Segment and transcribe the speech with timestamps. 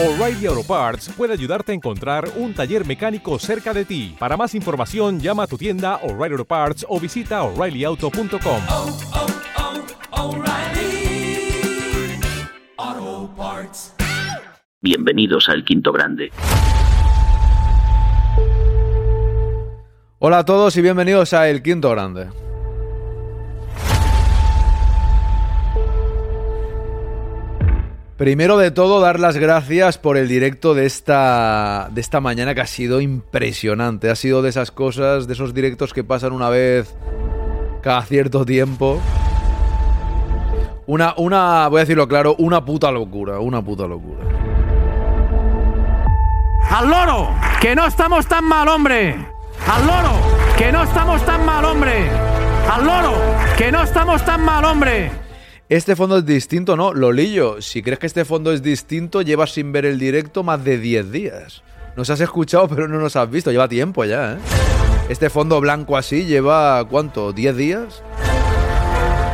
[0.00, 4.14] O'Reilly Auto Parts puede ayudarte a encontrar un taller mecánico cerca de ti.
[4.16, 8.62] Para más información, llama a tu tienda O'Reilly Auto Parts o visita oreillyauto.com.
[8.68, 8.96] oh,
[12.76, 13.92] oh, Parts.
[14.80, 16.30] Bienvenidos al Quinto Grande.
[20.20, 22.28] Hola a todos y bienvenidos a El Quinto Grande.
[28.18, 32.60] Primero de todo, dar las gracias por el directo de esta, de esta mañana que
[32.60, 34.10] ha sido impresionante.
[34.10, 36.96] Ha sido de esas cosas, de esos directos que pasan una vez
[37.80, 39.00] cada cierto tiempo.
[40.88, 44.24] Una, una, voy a decirlo claro, una puta locura, una puta locura.
[46.70, 47.30] ¡Al loro!
[47.60, 49.14] ¡Que no estamos tan mal, hombre!
[49.64, 50.12] ¡Al loro!
[50.58, 52.10] ¡Que no estamos tan mal, hombre!
[52.68, 53.12] ¡Al loro!
[53.56, 55.27] ¡Que no estamos tan mal, hombre!
[55.68, 56.94] Este fondo es distinto, ¿no?
[56.94, 60.78] Lolillo, si crees que este fondo es distinto, llevas sin ver el directo más de
[60.78, 61.62] 10 días.
[61.94, 63.50] Nos has escuchado, pero no nos has visto.
[63.50, 64.38] Lleva tiempo ya, ¿eh?
[65.10, 67.34] Este fondo blanco así lleva, ¿cuánto?
[67.34, 68.02] ¿10 días?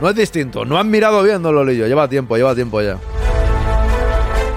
[0.00, 0.64] No es distinto.
[0.64, 1.86] No han mirado bien, ¿no, Lolillo?
[1.86, 2.98] Lleva tiempo, lleva tiempo ya.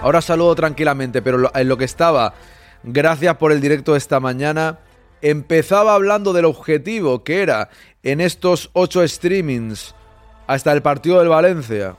[0.02, 2.34] Ahora saludo tranquilamente, pero en lo que estaba,
[2.82, 4.80] gracias por el directo de esta mañana.
[5.22, 7.70] Empezaba hablando del objetivo que era
[8.02, 9.94] en estos 8 streamings
[10.50, 11.96] hasta el partido del Valencia.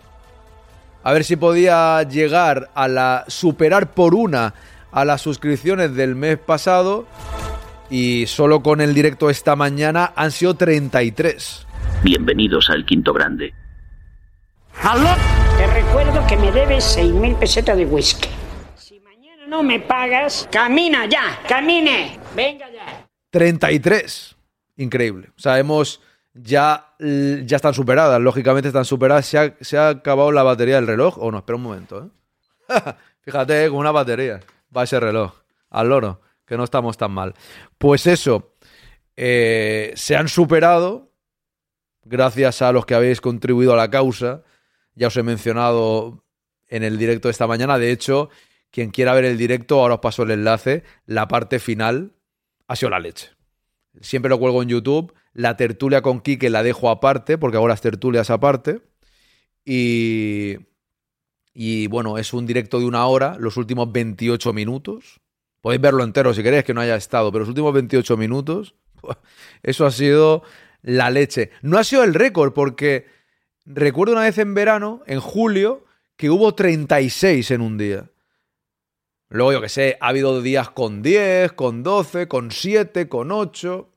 [1.05, 3.25] A ver si podía llegar a la.
[3.29, 4.55] superar por una
[4.91, 7.07] a las suscripciones del mes pasado.
[7.91, 11.65] Y solo con el directo esta mañana han sido 33.
[12.03, 13.55] Bienvenidos al Quinto Grande.
[14.83, 15.21] ¡Al loro!
[15.57, 18.29] Te recuerdo que me debes 6.000 pesetas de whisky.
[18.75, 22.19] Si mañana no me pagas, camina ya, camine.
[22.35, 23.07] Venga ya.
[23.31, 24.35] 33.
[24.79, 25.29] Increíble.
[25.37, 26.01] O sea, hemos.
[26.33, 29.27] Ya, ya están superadas, lógicamente están superadas.
[29.27, 31.19] ¿Se ha, se ha acabado la batería del reloj?
[31.19, 32.11] O no, espera un momento, ¿eh?
[33.23, 34.41] Fíjate, eh, con una batería.
[34.75, 35.33] Va ese reloj.
[35.71, 37.35] Al loro, que no estamos tan mal.
[37.79, 38.55] Pues eso.
[39.17, 41.11] eh, se han superado.
[42.05, 44.43] Gracias a los que habéis contribuido a la causa.
[44.95, 46.25] Ya os he mencionado
[46.69, 47.79] en el directo de esta mañana.
[47.79, 48.31] De hecho,
[48.71, 50.85] quien quiera ver el directo, ahora os paso el enlace.
[51.07, 52.13] La parte final
[52.69, 53.31] ha sido la leche.
[54.01, 55.15] Siempre lo cuelgo en YouTube.
[55.33, 58.83] La tertulia con Quique la dejo aparte, porque hago las tertulias aparte.
[59.65, 60.57] Y,
[61.53, 65.21] y bueno, es un directo de una hora, los últimos 28 minutos.
[65.61, 68.75] Podéis verlo entero si queréis que no haya estado, pero los últimos 28 minutos,
[69.63, 70.43] eso ha sido
[70.83, 71.51] la leche.
[71.63, 73.07] No ha sido el récord, porque
[73.67, 75.85] recuerdo una vez en verano, en julio,
[76.17, 78.11] que hubo 36 en un día.
[79.31, 83.89] Luego, yo que sé, ha habido días con 10, con 12, con 7, con 8.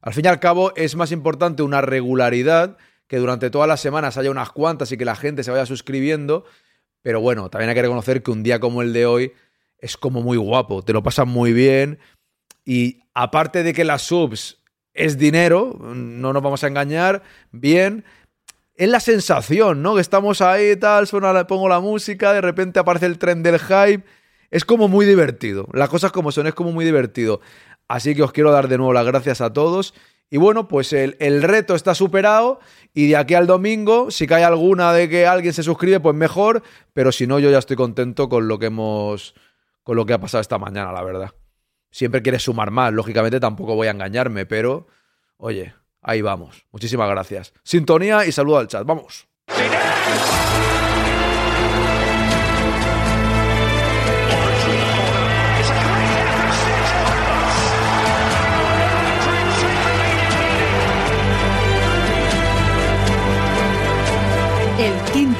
[0.00, 4.16] Al fin y al cabo, es más importante una regularidad que durante todas las semanas
[4.16, 6.46] haya unas cuantas y que la gente se vaya suscribiendo.
[7.02, 9.32] Pero bueno, también hay que reconocer que un día como el de hoy
[9.78, 11.98] es como muy guapo, te lo pasas muy bien.
[12.64, 14.62] Y aparte de que las subs
[14.94, 17.22] es dinero, no nos vamos a engañar,
[17.52, 18.04] bien,
[18.74, 19.94] es la sensación, ¿no?
[19.94, 24.04] Que estamos ahí tal, suena, pongo la música, de repente aparece el tren del hype.
[24.50, 25.66] Es como muy divertido.
[25.72, 27.40] Las cosas como son, es como muy divertido.
[27.86, 29.94] Así que os quiero dar de nuevo las gracias a todos.
[30.30, 32.60] Y bueno, pues el, el reto está superado.
[32.94, 36.62] Y de aquí al domingo, si cae alguna de que alguien se suscribe, pues mejor.
[36.92, 39.34] Pero si no, yo ya estoy contento con lo que hemos.
[39.82, 41.30] con lo que ha pasado esta mañana, la verdad.
[41.90, 44.86] Siempre quieres sumar más, lógicamente tampoco voy a engañarme, pero.
[45.38, 46.66] Oye, ahí vamos.
[46.72, 47.54] Muchísimas gracias.
[47.62, 48.84] Sintonía y saludo al chat.
[48.84, 49.28] Vamos.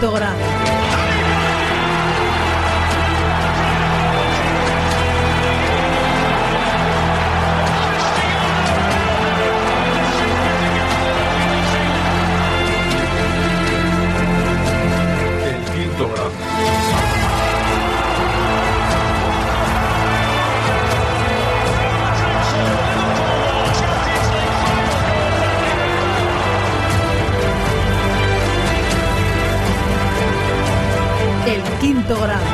[0.00, 0.47] El
[32.16, 32.44] grado.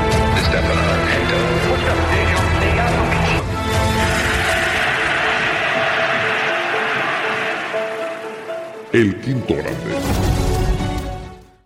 [8.92, 9.74] El quinto grande.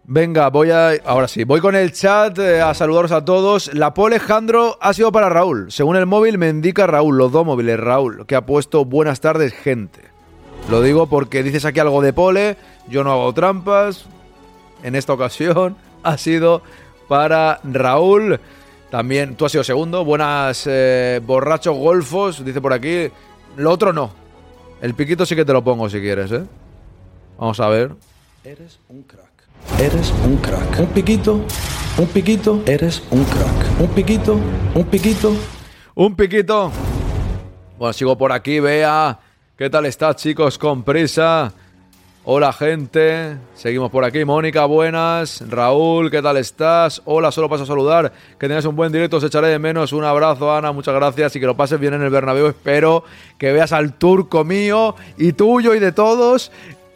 [0.05, 0.93] Venga, voy a.
[1.05, 3.75] Ahora sí, voy con el chat eh, a saludaros a todos.
[3.75, 5.71] La pole Alejandro ha sido para Raúl.
[5.71, 9.53] Según el móvil, me indica Raúl, los dos móviles, Raúl, que ha puesto buenas tardes,
[9.53, 10.01] gente.
[10.71, 12.57] Lo digo porque dices aquí algo de pole,
[12.89, 14.07] yo no hago trampas.
[14.83, 16.63] En esta ocasión ha sido
[17.09, 18.39] para Raúl.
[18.91, 20.05] También, tú has sido segundo.
[20.05, 23.11] Buenas, eh, borrachos golfos, dice por aquí.
[23.57, 24.13] Lo otro no.
[24.81, 26.45] El piquito sí que te lo pongo si quieres, ¿eh?
[27.39, 27.95] Vamos a ver.
[28.45, 29.29] Eres un crack.
[29.81, 30.81] Eres un crack.
[30.81, 31.41] Un piquito,
[31.99, 33.81] un piquito, eres un crack.
[33.81, 34.41] Un piquito,
[34.75, 35.37] un piquito.
[35.95, 36.71] Un piquito.
[37.79, 39.19] Bueno, sigo por aquí, vea.
[39.57, 40.57] ¿Qué tal estás, chicos?
[40.57, 41.53] Con prisa.
[42.31, 43.39] Hola, gente.
[43.55, 44.23] Seguimos por aquí.
[44.23, 45.43] Mónica, buenas.
[45.49, 47.01] Raúl, ¿qué tal estás?
[47.07, 48.13] Hola, solo paso a saludar.
[48.39, 49.95] Que tengas un buen directo, os echaré de menos.
[49.95, 51.35] Un abrazo, Ana, muchas gracias.
[51.37, 52.49] Y que lo pases bien en el Bernabéu.
[52.49, 53.03] Espero
[53.39, 56.53] que veas al turco mío y tuyo y de todos.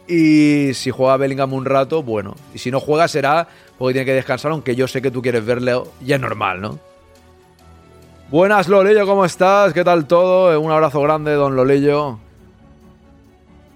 [0.07, 2.35] Y si juega Bellingham un rato, bueno.
[2.53, 3.47] Y si no juega será
[3.79, 5.81] porque tiene que descansar, aunque yo sé que tú quieres verle.
[6.01, 6.77] Ya es normal, ¿no?
[8.29, 9.73] Buenas, Lolillo, ¿cómo estás?
[9.73, 10.61] ¿Qué tal todo?
[10.61, 12.19] Un abrazo grande, don Lolillo.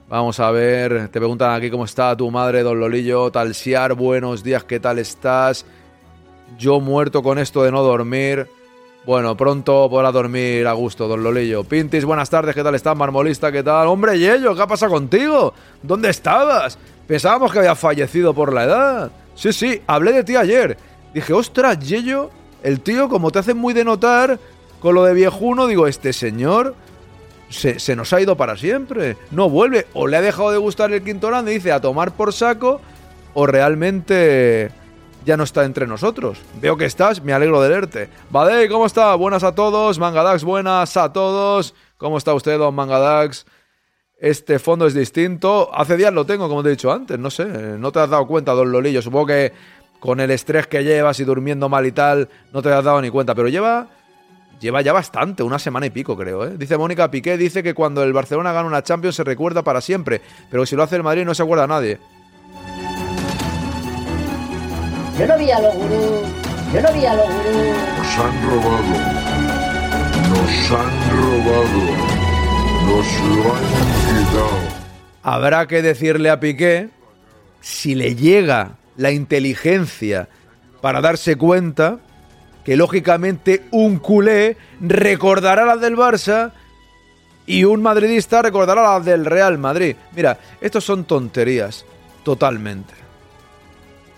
[0.10, 3.30] Vamos a ver, te preguntan aquí cómo está tu madre, don Lolillo.
[3.30, 5.66] Talsiar, buenos días, ¿qué tal estás?
[6.58, 8.48] Yo muerto con esto de no dormir.
[9.06, 11.66] Bueno, pronto podrá dormir a gusto, don Lolillo.
[11.66, 12.96] Pintis, buenas tardes, ¿qué tal estás?
[12.96, 13.88] Marmolista, ¿qué tal?
[13.88, 15.54] Hombre, Yello, ¿qué ha pasado contigo?
[15.84, 16.78] ¿Dónde estabas?
[17.06, 19.12] Pensábamos que había fallecido por la edad.
[19.36, 20.78] Sí, sí, hablé de ti ayer.
[21.14, 22.30] Dije, ostras, Yello,
[22.64, 24.40] el tío, como te hace muy de notar
[24.80, 26.76] con lo de viejuno, digo, este señor
[27.50, 29.18] se, nos ha ido para siempre.
[29.32, 29.88] No vuelve.
[29.94, 32.82] O le ha dejado de gustar el quinto grande y dice a tomar por saco,
[33.34, 34.72] o realmente
[35.26, 36.40] ya no está entre nosotros.
[36.62, 38.10] Veo que estás, me alegro de verte.
[38.30, 39.14] Badey, ¿cómo está?
[39.16, 40.00] Buenas a todos.
[40.00, 41.74] Mangadax, buenas a todos.
[41.98, 43.46] ¿Cómo está usted, don Mangadax?
[44.20, 45.70] Este fondo es distinto.
[45.74, 47.20] Hace días lo tengo, como te he dicho antes.
[47.20, 49.02] No sé, no te has dado cuenta, don Lolillo.
[49.02, 49.54] Supongo que
[50.00, 53.10] con el estrés que llevas y durmiendo mal y tal, no te has dado ni
[53.10, 53.36] cuenta.
[53.36, 53.90] Pero lleva
[54.60, 56.54] Lleva ya bastante, una semana y pico creo, ¿eh?
[56.58, 60.22] Dice Mónica Piqué, dice que cuando el Barcelona gana una Champions se recuerda para siempre,
[60.50, 62.00] pero si lo hace el Madrid no se acuerda a nadie.
[65.20, 66.28] Yo no vi a los gurús,
[66.74, 67.78] yo no vi a los gurús.
[67.98, 69.28] Nos han robado.
[70.30, 72.18] Nos han robado.
[72.88, 73.64] Nos lo han
[74.08, 74.78] quitado.
[75.24, 76.90] Habrá que decirle a Piqué,
[77.62, 80.30] si le llega la inteligencia
[80.82, 82.00] para darse cuenta,
[82.68, 86.52] que lógicamente un culé recordará las del Barça
[87.46, 89.96] y un madridista recordará las del Real Madrid.
[90.14, 91.86] Mira, estos son tonterías,
[92.26, 92.94] totalmente.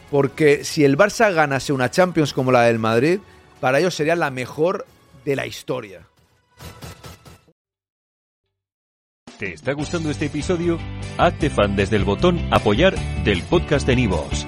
[0.09, 3.19] Porque si el Barça ganase una Champions como la del Madrid,
[3.59, 4.87] para ellos sería la mejor
[5.25, 6.07] de la historia.
[9.37, 10.79] ¿Te está gustando este episodio?
[11.19, 14.47] Hazte fan desde el botón Apoyar del podcast de Nivos.